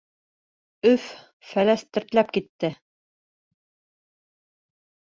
[0.91, 2.73] Өф-Фәләс тертләп китте.